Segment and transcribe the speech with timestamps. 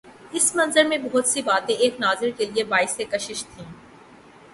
[0.31, 3.65] اس منظر میں بہت سی باتیں ایک ناظر کے لیے باعث کشش تھیں۔